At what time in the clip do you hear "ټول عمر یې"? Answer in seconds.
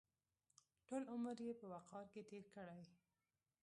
0.87-1.53